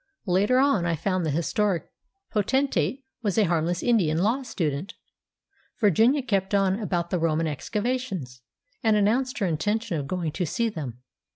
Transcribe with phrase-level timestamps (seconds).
[0.25, 1.91] Later on I found the historic
[2.31, 4.95] potentate was a harmless Indian law student.
[5.79, 8.41] Virginia kept on about the Roman excavations,
[8.81, 11.03] and announced her intention of going to see them.